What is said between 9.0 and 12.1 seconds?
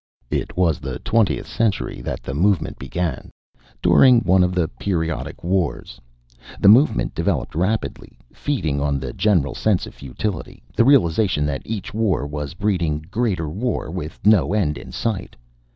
general sense of futility, the realization that each